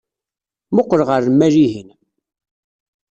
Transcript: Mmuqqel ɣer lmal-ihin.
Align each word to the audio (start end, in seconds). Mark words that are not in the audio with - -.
Mmuqqel 0.69 1.01
ɣer 1.07 1.21
lmal-ihin. 1.27 1.89